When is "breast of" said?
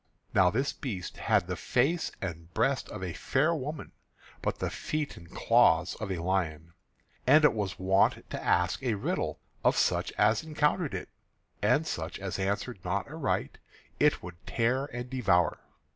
2.55-3.03